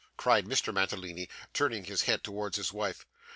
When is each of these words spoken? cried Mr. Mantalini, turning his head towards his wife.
cried 0.17 0.45
Mr. 0.45 0.73
Mantalini, 0.73 1.29
turning 1.53 1.83
his 1.83 2.01
head 2.01 2.23
towards 2.23 2.57
his 2.57 2.73
wife. 2.73 3.05